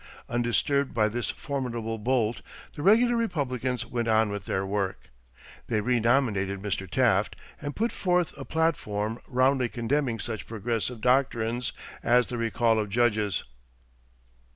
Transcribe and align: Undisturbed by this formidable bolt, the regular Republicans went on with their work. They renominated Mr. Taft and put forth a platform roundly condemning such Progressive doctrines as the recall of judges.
Undisturbed 0.27 0.95
by 0.95 1.07
this 1.07 1.29
formidable 1.29 1.99
bolt, 1.99 2.41
the 2.73 2.81
regular 2.81 3.15
Republicans 3.15 3.85
went 3.85 4.07
on 4.07 4.31
with 4.31 4.45
their 4.45 4.65
work. 4.65 5.11
They 5.67 5.79
renominated 5.79 6.59
Mr. 6.59 6.89
Taft 6.89 7.35
and 7.61 7.75
put 7.75 7.91
forth 7.91 8.35
a 8.35 8.43
platform 8.43 9.19
roundly 9.27 9.69
condemning 9.69 10.19
such 10.19 10.47
Progressive 10.47 11.01
doctrines 11.01 11.71
as 12.01 12.25
the 12.25 12.39
recall 12.39 12.79
of 12.79 12.89
judges. 12.89 13.43